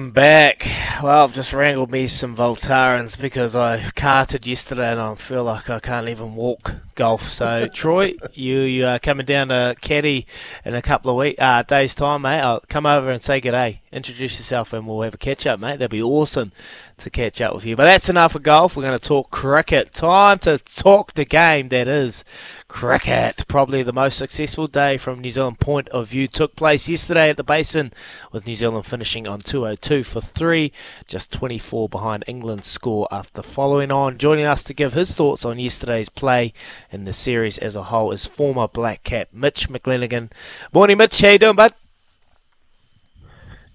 [0.00, 0.64] I'm back.
[1.02, 5.68] Well, I've just wrangled me some Voltarens because I carted yesterday and I feel like
[5.68, 7.24] I can't even walk golf.
[7.24, 10.24] So, Troy, you you are coming down to Caddy
[10.64, 12.38] in a couple of week, uh, days' time, mate.
[12.38, 13.80] I'll come over and say good day.
[13.90, 15.78] Introduce yourself and we'll have a catch up, mate.
[15.78, 16.52] That'd be awesome
[16.98, 17.76] to catch up with you.
[17.76, 18.76] But that's enough of golf.
[18.76, 19.92] We're going to talk cricket.
[19.92, 22.24] Time to talk the game that is
[22.68, 23.44] cricket.
[23.48, 27.36] Probably the most successful day from New Zealand point of view took place yesterday at
[27.36, 27.92] the Basin,
[28.32, 30.72] with New Zealand finishing on 202 for three,
[31.06, 34.18] just 24 behind England's score after following on.
[34.18, 36.52] Joining us to give his thoughts on yesterday's play
[36.92, 40.30] in the series as a whole is former Black Cap Mitch McClenaghan.
[40.72, 41.20] Morning, Mitch.
[41.20, 41.72] How you doing, bud?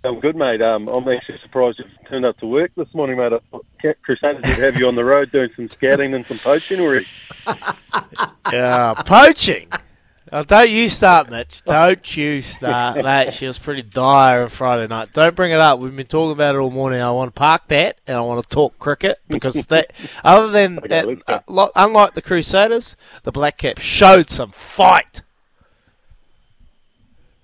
[0.05, 0.61] I'm good, mate.
[0.61, 3.31] Um, I'm actually surprised you've turned up to work this morning, mate.
[3.31, 3.65] I thought
[4.01, 7.05] Crusaders would have you on the road doing some scouting and some poaching already.
[8.51, 9.69] yeah, poaching.
[10.29, 11.61] Oh, don't you start, Mitch.
[11.63, 13.33] Don't you start, mate.
[13.33, 15.13] She was pretty dire on Friday night.
[15.13, 15.79] Don't bring it up.
[15.79, 17.01] We've been talking about it all morning.
[17.01, 20.79] I want to park that and I want to talk cricket because that, other than
[20.89, 25.21] that, uh, unlike the Crusaders, the Black Caps showed some fight.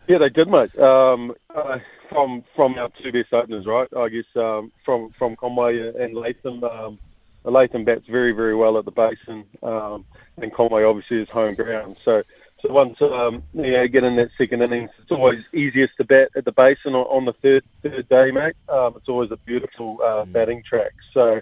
[0.07, 0.77] Yeah, they did, mate.
[0.77, 1.77] Um, uh,
[2.09, 3.87] from from our two best openers, right?
[3.95, 6.63] I guess um, from from Conway and Latham.
[6.63, 6.99] Um,
[7.45, 10.05] Latham bats very very well at the basin, um,
[10.41, 11.95] and Conway obviously is home ground.
[12.03, 12.23] So
[12.61, 16.29] so once um, you know, get in that second innings, it's always easiest to bat
[16.35, 18.55] at the basin on, on the third third day, mate.
[18.67, 20.91] Um, it's always a beautiful uh, batting track.
[21.13, 21.39] So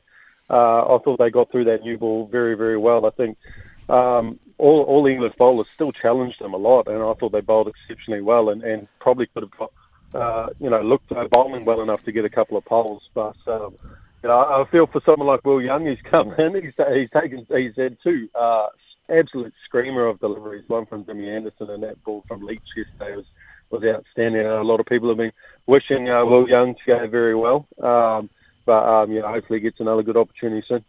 [0.49, 3.05] uh, I thought they got through that new ball very very well.
[3.05, 3.37] I think.
[3.89, 7.69] Um, all, all English bowlers still challenged them a lot, and I thought they bowled
[7.69, 9.71] exceptionally well, and, and probably could have got
[10.13, 13.09] uh, you know, looked bowling well enough to get a couple of poles.
[13.13, 13.75] But um,
[14.23, 17.45] you know, I feel for someone like Will Young, he's come in, he's, he's taken,
[17.49, 18.67] he's had two uh,
[19.09, 20.67] absolute screamer of deliveries.
[20.67, 23.25] One from Jimmy Anderson, and that ball from Leach yesterday was
[23.69, 24.45] was outstanding.
[24.45, 25.33] a lot of people have been
[25.65, 27.67] wishing uh, Will Young to go very well.
[27.81, 28.29] Um,
[28.65, 30.83] but um, you know, hopefully, he gets another good opportunity soon.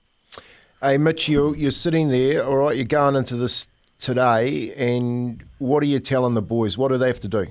[0.81, 3.69] Hey, Mitch, you're, you're sitting there, all right, you're going into this
[3.99, 6.79] today, and what are you telling the boys?
[6.79, 7.49] What do they have to do?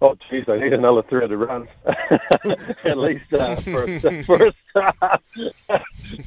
[0.00, 1.68] Oh, jeez, I need another 300 runs
[2.84, 5.22] at least uh, for, a, for a start.
[5.34, 5.50] you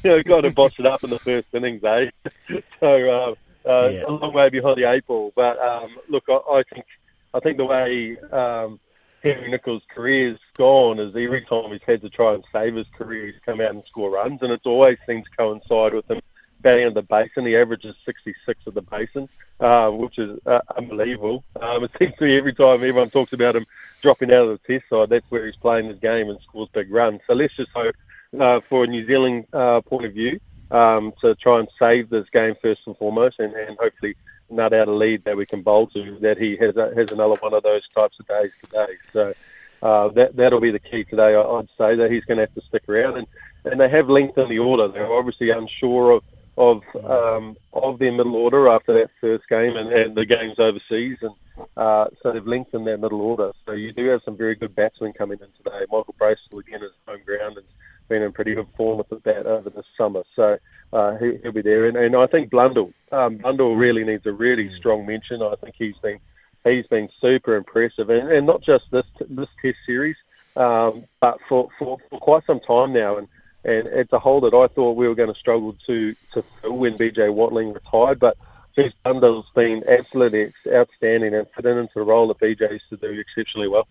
[0.04, 2.10] know, got to boss it up in the first innings, eh?
[2.80, 4.04] so uh, uh, yeah.
[4.06, 5.32] a long way behind the eight ball.
[5.34, 6.84] But um, look, I, I think
[7.32, 8.78] I think the way um,
[9.22, 13.26] Henry Nicholls' career's gone is every time he's had to try and save his career,
[13.26, 16.20] he's come out and score runs, and it's always seems to coincide with him
[16.62, 17.44] batting at the basin.
[17.44, 19.28] The average is 66 at the basin
[19.62, 21.44] uh, which is uh, unbelievable.
[21.60, 23.64] Um, it seems to me every time everyone talks about him
[24.02, 26.90] dropping out of the test side, that's where he's playing his game and scores big
[26.90, 27.20] runs.
[27.28, 27.94] So let's just hope,
[28.38, 30.40] uh, for a New Zealand uh, point of view,
[30.72, 34.16] um, to try and save this game first and foremost, and, and hopefully
[34.50, 36.18] nut out a lead that we can bowl to.
[36.20, 38.96] That he has a, has another one of those types of days today.
[39.12, 39.34] So.
[39.82, 41.34] Uh, that that'll be the key today.
[41.34, 43.26] I'd say that he's going to have to stick around, and
[43.64, 44.86] and they have lengthened the order.
[44.86, 46.22] They're obviously unsure of
[46.58, 51.18] of um, of their middle order after that first game and, and the games overseas,
[51.22, 51.34] and
[51.76, 53.52] uh, so they've lengthened their middle order.
[53.64, 55.86] So you do have some very good batsmen coming in today.
[55.90, 57.66] Michael Bracewell again is home ground and
[58.08, 60.58] been in pretty good form with the bat over the summer, so
[60.92, 61.86] uh, he, will be there.
[61.86, 65.40] And, and I think Blundell, um, Blundell really needs a really strong mention.
[65.42, 66.18] I think he's been
[66.64, 70.16] he's been super impressive, and, and not just this this Test series,
[70.56, 73.16] um, but for, for, for quite some time now.
[73.16, 73.28] And
[73.64, 76.72] and it's a hole that I thought we were going to struggle to to fill
[76.72, 78.18] when BJ Watling retired.
[78.18, 78.36] But
[78.72, 83.20] Steve Blundell's been absolutely outstanding and fit into the role that BJ used to do
[83.20, 83.86] exceptionally well.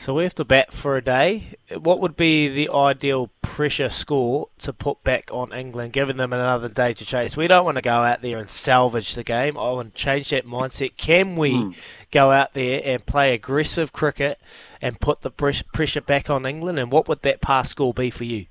[0.00, 1.58] So we have to bat for a day.
[1.78, 6.70] What would be the ideal pressure score to put back on England, giving them another
[6.70, 7.36] day to chase.
[7.36, 9.58] We don't want to go out there and salvage the game.
[9.58, 10.96] I want to change that mindset.
[10.96, 12.06] Can we mm.
[12.10, 14.40] go out there and play aggressive cricket
[14.80, 16.78] and put the pressure back on England?
[16.78, 18.46] And what would that pass score be for you?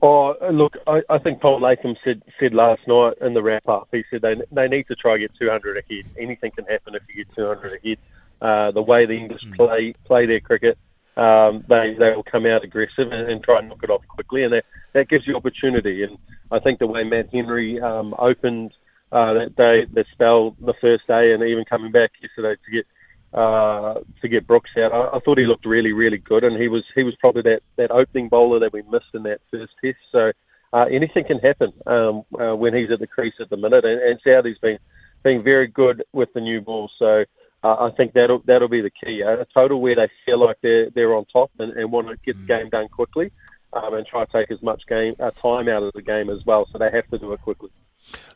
[0.00, 3.88] Oh, look, I, I think Paul Latham said said last night in the wrap up.
[3.92, 6.06] He said they they need to try to get 200 ahead.
[6.16, 7.98] Anything can happen if you get 200 ahead.
[8.40, 9.56] Uh, the way the English mm.
[9.56, 10.78] play play their cricket,
[11.16, 14.44] um, they they will come out aggressive and, and, try and knock it off quickly,
[14.44, 16.04] and that, that gives you opportunity.
[16.04, 16.16] And
[16.52, 18.72] I think the way Matt Henry um, opened
[19.10, 22.86] uh, that day, the spell the first day, and even coming back yesterday to get
[23.32, 24.92] uh, to get Brooks out.
[24.92, 27.62] I, I, thought he looked really, really good, and he was he was probably that,
[27.76, 29.98] that opening bowler that we missed in that first test.
[30.10, 30.32] So
[30.72, 34.00] uh, anything can happen um, uh, when he's at the crease at the minute, and,
[34.00, 34.78] and Southey's been
[35.22, 36.90] being very good with the new ball.
[36.98, 37.24] So
[37.62, 39.20] uh, I think that'll that'll be the key.
[39.22, 42.36] A total where they feel like they're they're on top and, and want to get
[42.36, 42.58] the mm.
[42.58, 43.32] game done quickly.
[43.70, 46.42] Um, and try to take as much game uh, time out of the game as
[46.46, 46.66] well.
[46.72, 47.68] So they have to do it quickly.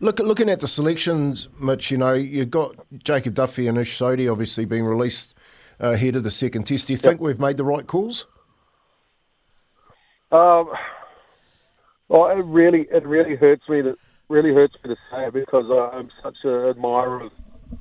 [0.00, 4.30] Look, looking at the selections, Mitch, you know, you've got Jacob Duffy and Ish Sodhi
[4.30, 5.34] obviously being released
[5.82, 6.88] uh, ahead of the second test.
[6.88, 7.02] Do you yep.
[7.02, 8.26] think we've made the right calls?
[10.30, 10.68] Um,
[12.08, 13.96] well, it really, it really hurts me to
[14.28, 17.32] really hurts me to say it because I'm such an admirer of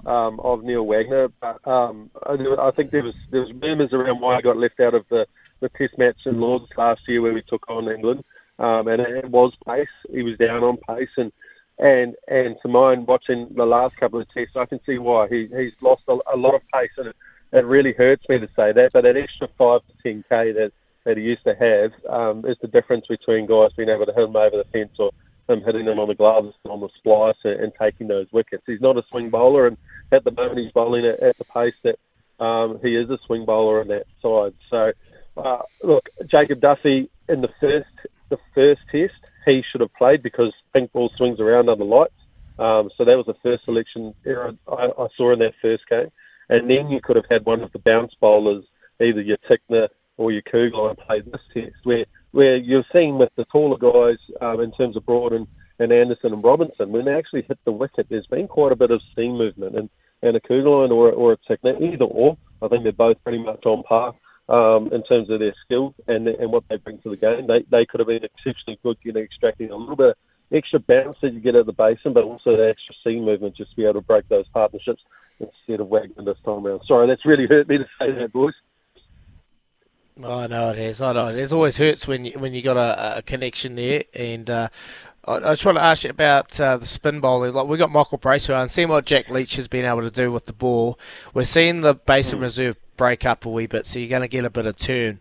[0.05, 1.29] um, of Neil Wagner.
[1.39, 4.93] But um, I think there was there was murmurs around why I got left out
[4.93, 5.27] of the,
[5.59, 8.23] the Test match in Lords last year where we took on England,
[8.59, 9.87] um, and it, was pace.
[10.11, 11.31] He was down on pace, and
[11.79, 15.47] and and to mind watching the last couple of tests, I can see why he
[15.47, 17.15] he's lost a, a lot of pace, and it,
[17.53, 18.93] it really hurts me to say that.
[18.93, 22.57] But that extra five to ten k that that he used to have um, is
[22.61, 25.11] the difference between guys being able to hit him over the fence or
[25.51, 28.63] him hitting them on the gloves on the splice and, and taking those wickets.
[28.65, 29.77] He's not a swing bowler, and
[30.11, 31.99] at the moment he's bowling at, at the pace that
[32.43, 34.53] um, he is a swing bowler on that side.
[34.69, 34.91] So,
[35.37, 37.87] uh, look, Jacob Duffy in the first
[38.29, 39.13] the first test
[39.45, 42.13] he should have played because pink ball swings around under lights.
[42.59, 46.11] Um, so that was the first selection error I, I, saw in that first game.
[46.49, 48.65] And then you could have had one of the bounce bowlers,
[48.99, 49.87] either your Tickner
[50.17, 54.59] or your Kuggeleijn, play this test, where where you're seeing with the taller guys um,
[54.61, 55.47] in terms of Broad and,
[55.79, 58.91] and Anderson and Robinson, when they actually hit the wicket, there's been quite a bit
[58.91, 59.75] of seam movement.
[59.75, 59.89] And,
[60.21, 63.65] and a Kuggeleijn or, or a Tickner, either or, I think they're both pretty much
[63.65, 64.13] on par
[64.49, 67.47] um, in terms of their skill and and what they bring to the game.
[67.47, 70.15] They they could have been exceptionally good, you know, extracting a little bit of
[70.51, 73.71] extra bounce that you get at the basin, but also the extra seam movement just
[73.71, 75.03] to be able to break those partnerships
[75.39, 76.81] instead of Wagner this time around.
[76.85, 78.53] Sorry, that's really hurt me to say that, boys.
[80.17, 81.01] I know it is.
[81.01, 81.37] I know it.
[81.37, 84.03] It always hurts when you when you got a, a connection there.
[84.13, 84.69] And uh,
[85.25, 87.53] I, I, just want to ask you about uh, the spin bowling.
[87.53, 90.31] Like we got Michael Bracewell and seeing what Jack Leach has been able to do
[90.31, 90.99] with the ball.
[91.33, 92.43] We're seeing the Basin mm.
[92.43, 95.19] Reserve break up a wee bit, so you're going to get a bit of turn.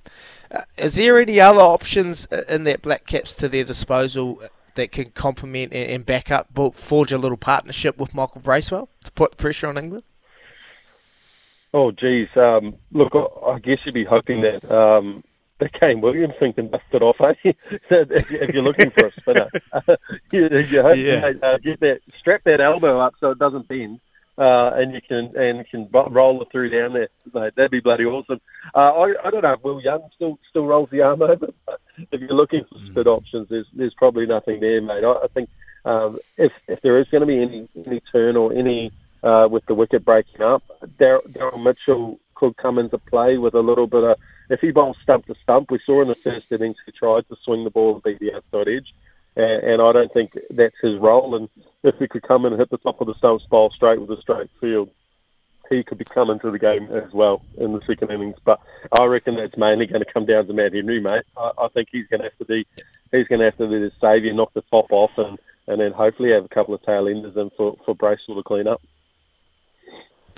[0.51, 4.43] Uh, is there any other options in that Black Caps to their disposal
[4.75, 9.13] that can complement and, and back up, forge a little partnership with Michael Bracewell to
[9.13, 10.03] put pressure on England?
[11.73, 12.29] Oh, geez.
[12.37, 13.15] Um, look,
[13.47, 15.23] I guess you'd be hoping that um,
[15.59, 17.35] that Kane Williamson can dust it off, eh?
[17.45, 19.49] if, if you're looking for a spinner.
[20.33, 21.33] you, you hope yeah.
[21.43, 24.01] uh, get that, strap that elbow up so it doesn't bend
[24.41, 27.09] uh, and you can and can roll it through down there.
[27.35, 28.41] Mate, that'd be bloody awesome.
[28.75, 31.81] Uh, I, I don't know if Will Young still still rolls the arm over, but
[32.11, 33.19] if you're looking for split mm.
[33.19, 35.05] options, there's there's probably nothing there, mate.
[35.05, 35.51] I, I think
[35.85, 39.65] um, if if there is going to be any any turn or any uh, with
[39.67, 40.63] the wicket breaking up,
[40.99, 44.17] Daryl Mitchell could come into play with a little bit of.
[44.49, 47.37] If he bowls stump to stump, we saw in the first innings he tried to
[47.45, 48.93] swing the ball and beat the outside edge
[49.37, 51.35] and, and I don't think that's his role.
[51.35, 51.49] And
[51.83, 54.19] if he could come in and hit the top of the stumps, bowl straight with
[54.19, 54.91] a straight field,
[55.69, 58.37] he could be coming to the game as well in the second innings.
[58.45, 58.61] But
[58.99, 61.23] I reckon that's mainly going to come down to Matt Henry, mate.
[61.37, 62.67] I, I think he's going to have to be
[63.13, 65.93] he's going to have to be the saviour, knock the top off, and and then
[65.93, 68.83] hopefully have a couple of tail enders in for for Bracewell to clean up.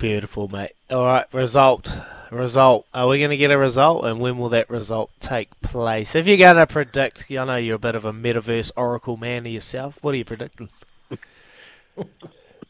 [0.03, 0.73] Beautiful, mate.
[0.89, 1.97] All right, result.
[2.29, 2.85] Result.
[2.93, 6.13] Are we going to get a result, and when will that result take place?
[6.13, 9.45] If you're going to predict, I know you're a bit of a metaverse oracle man
[9.45, 9.99] yourself.
[10.01, 10.67] What are you predicting?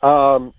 [0.04, 0.54] um,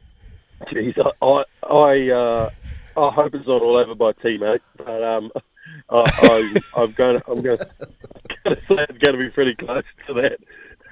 [0.68, 2.50] geez, I, I, uh,
[2.96, 5.30] I hope it's not all over by teammate, but um,
[5.90, 7.66] I, I, am going I'm going to,
[8.46, 8.56] say
[8.88, 10.40] it's going to be pretty close to that.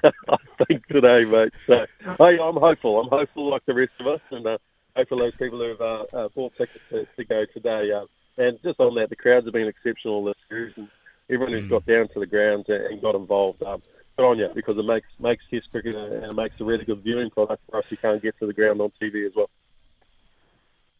[0.28, 1.52] I think today, mate.
[1.66, 1.86] So,
[2.18, 3.00] hey, I'm hopeful.
[3.00, 4.46] I'm hopeful like the rest of us, and.
[4.46, 4.58] Uh,
[4.96, 7.92] hopefully those people who've uh, uh, bought tickets to, to go today.
[7.92, 8.06] Uh,
[8.38, 10.88] and just on that, the crowds have been exceptional this series, and
[11.28, 11.70] everyone who's mm.
[11.70, 13.62] got down to the grounds and, and got involved.
[13.62, 13.82] Um,
[14.16, 17.02] good on you because it makes makes Test cricket and it makes a really good
[17.02, 19.50] viewing product for us who can't get to the ground on TV as well.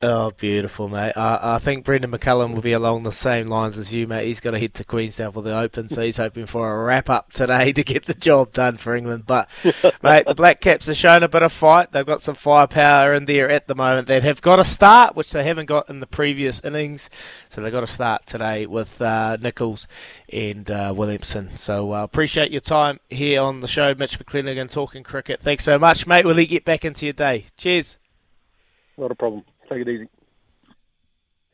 [0.05, 1.13] Oh, beautiful, mate.
[1.17, 4.27] I, I think Brendon McCullum will be along the same lines as you, mate.
[4.27, 7.09] He's got to head to Queenstown for the Open, so he's hoping for a wrap
[7.09, 9.27] up today to get the job done for England.
[9.29, 9.49] But,
[10.03, 11.93] mate, the Black Caps have shown a bit of fight.
[11.93, 14.09] They've got some firepower in there at the moment.
[14.09, 17.09] They have got a start, which they haven't got in the previous innings.
[17.49, 19.87] So they've got to start today with uh, Nicholls
[20.33, 21.57] and uh, Williamson.
[21.57, 25.41] So uh, appreciate your time here on the show, Mitch McClenaghan, talking cricket.
[25.41, 26.27] Thanks so much, mate.
[26.27, 27.47] Let you get back into your day.
[27.57, 27.99] Cheers.
[28.99, 29.45] Not a problem.
[29.73, 30.09] Take it easy.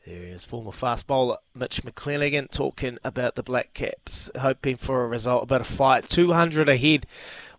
[0.05, 5.07] There is former fast bowler Mitch McClenaghan talking about the Black Caps, hoping for a
[5.07, 6.09] result, about a fight.
[6.09, 7.05] 200 ahead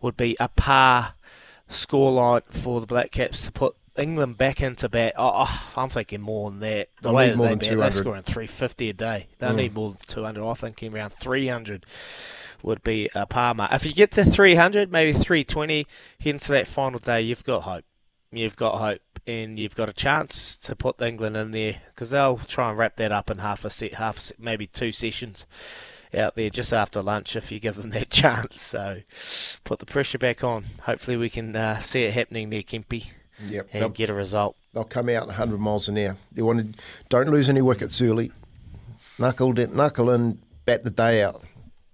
[0.02, 1.14] would be a par
[1.69, 5.14] scoreline for the Black Caps to put England back into bat.
[5.17, 6.88] Oh, oh I'm thinking more than that.
[7.00, 9.29] The They'll way that they bat, they're scoring 350 a day.
[9.38, 9.55] They mm.
[9.55, 10.47] need more than 200.
[10.47, 11.87] I'm thinking around 300
[12.62, 13.73] would be a par mark.
[13.73, 15.87] If you get to 300, maybe 320,
[16.21, 17.85] heading to that final day, you've got hope
[18.33, 22.39] you've got hope and you've got a chance to put England in there because they'll
[22.39, 25.47] try and wrap that up in half a set, half maybe two sessions
[26.12, 28.61] out there just after lunch if you give them that chance.
[28.61, 28.99] So
[29.65, 30.65] put the pressure back on.
[30.83, 33.11] Hopefully we can uh, see it happening there, Kempy.
[33.47, 34.55] Yep, and get a result.
[34.75, 36.17] They'll come out 100 miles an hour.
[36.31, 38.33] They want to, don't lose any wickets early.
[39.19, 41.43] Knuckle, it knuckle and bat the day out.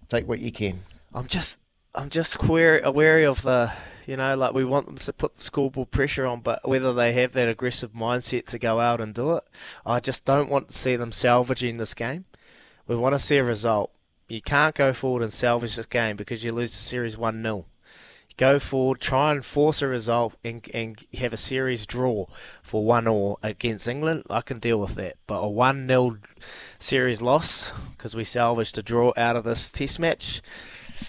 [0.08, 0.82] Take what you can.
[1.14, 1.58] I'm just,
[1.94, 3.72] I'm just wary, wary of the
[4.06, 7.12] you know, like we want them to put the scoreboard pressure on, but whether they
[7.12, 9.44] have that aggressive mindset to go out and do it,
[9.84, 12.24] I just don't want to see them salvaging this game.
[12.86, 13.90] We want to see a result.
[14.28, 17.66] You can't go forward and salvage this game because you lose the series 1 0
[18.36, 22.26] go forward, try and force a result, and, and have a series draw
[22.62, 24.24] for one or against England.
[24.28, 26.18] I can deal with that, but a one 0
[26.78, 30.42] series loss because we salvaged a draw out of this Test match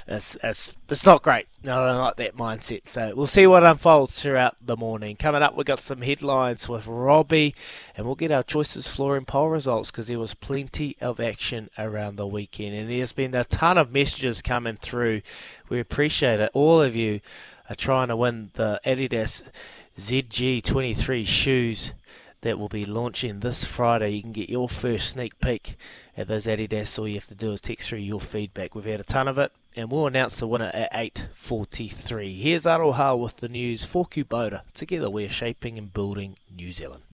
[0.08, 1.48] it's, it's, not great.
[1.64, 2.88] No, I don't like that mindset.
[2.88, 5.16] So we'll see what unfolds throughout the morning.
[5.16, 7.56] Coming up, we've got some headlines with Robbie,
[7.96, 12.16] and we'll get our choices flooring poll results because there was plenty of action around
[12.16, 12.76] the weekend.
[12.76, 15.22] And there's been a ton of messages coming through.
[15.70, 16.52] We appreciate it.
[16.54, 17.22] All of you
[17.70, 19.50] are trying to win the Adidas
[19.98, 21.94] ZG23 shoes
[22.42, 24.12] that will be launching this Friday.
[24.12, 25.76] You can get your first sneak peek
[26.16, 26.98] at those Adidas.
[26.98, 28.76] All you have to do is text through your feedback.
[28.76, 32.40] We've had a ton of it, and we'll announce the winner at 8.43.
[32.40, 34.62] Here's Aroha with the news for Kubota.
[34.74, 37.04] Together we're shaping and building New Zealand.